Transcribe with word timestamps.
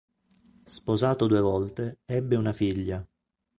Sposato 0.65 1.27
due 1.27 1.41
volte, 1.41 1.99
ebbe 2.05 2.35
una 2.35 2.53
figlia. 2.53 3.07